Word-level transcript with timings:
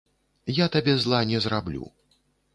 Я 0.59 0.65
табе 0.75 0.95
зла 1.03 1.21
не 1.33 1.43
зраблю. 1.47 1.85